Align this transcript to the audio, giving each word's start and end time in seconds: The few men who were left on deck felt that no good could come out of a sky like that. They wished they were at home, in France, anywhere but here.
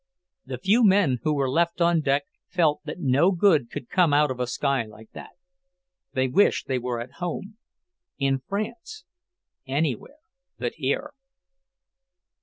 The 0.47 0.57
few 0.57 0.83
men 0.83 1.19
who 1.21 1.31
were 1.31 1.47
left 1.47 1.79
on 1.79 2.01
deck 2.01 2.23
felt 2.47 2.81
that 2.85 2.97
no 2.99 3.31
good 3.31 3.69
could 3.69 3.87
come 3.87 4.13
out 4.15 4.31
of 4.31 4.39
a 4.39 4.47
sky 4.47 4.83
like 4.83 5.11
that. 5.11 5.33
They 6.13 6.27
wished 6.27 6.65
they 6.65 6.79
were 6.79 6.99
at 6.99 7.11
home, 7.21 7.57
in 8.17 8.39
France, 8.47 9.05
anywhere 9.67 10.17
but 10.57 10.73
here. 10.73 11.11